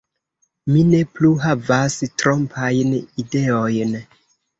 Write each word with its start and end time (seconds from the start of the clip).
Mi 0.69 0.79
ne 0.93 1.01
plu 1.17 1.29
havas 1.43 1.97
trompajn 2.21 2.95
ideojn. 3.25 3.93